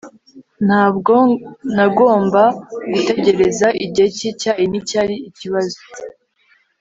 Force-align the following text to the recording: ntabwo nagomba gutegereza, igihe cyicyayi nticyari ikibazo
ntabwo 0.67 1.13
nagomba 1.75 2.41
gutegereza, 2.93 3.67
igihe 3.85 4.07
cyicyayi 4.17 4.63
nticyari 4.67 5.15
ikibazo 5.29 5.79